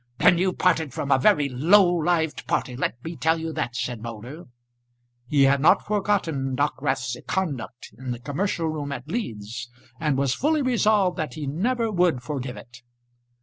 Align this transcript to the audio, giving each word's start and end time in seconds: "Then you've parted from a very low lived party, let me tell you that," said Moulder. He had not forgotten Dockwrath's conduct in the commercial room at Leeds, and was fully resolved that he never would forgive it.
"Then 0.17 0.39
you've 0.39 0.57
parted 0.57 0.93
from 0.95 1.11
a 1.11 1.19
very 1.19 1.47
low 1.47 1.85
lived 1.95 2.47
party, 2.47 2.75
let 2.75 2.95
me 3.03 3.15
tell 3.15 3.39
you 3.39 3.53
that," 3.53 3.75
said 3.75 4.01
Moulder. 4.01 4.45
He 5.27 5.43
had 5.43 5.61
not 5.61 5.85
forgotten 5.85 6.55
Dockwrath's 6.55 7.17
conduct 7.27 7.93
in 7.95 8.09
the 8.09 8.17
commercial 8.19 8.65
room 8.67 8.91
at 8.91 9.07
Leeds, 9.07 9.69
and 9.99 10.17
was 10.17 10.33
fully 10.33 10.63
resolved 10.63 11.17
that 11.17 11.35
he 11.35 11.45
never 11.45 11.91
would 11.91 12.23
forgive 12.23 12.57
it. 12.57 12.81